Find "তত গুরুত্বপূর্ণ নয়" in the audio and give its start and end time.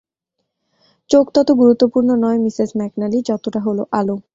1.35-2.39